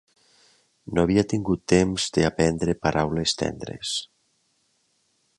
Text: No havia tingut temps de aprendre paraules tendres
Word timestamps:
No 0.97 1.01
havia 1.01 1.23
tingut 1.33 1.61
temps 1.73 2.07
de 2.17 2.25
aprendre 2.29 2.75
paraules 2.85 3.35
tendres 3.43 3.93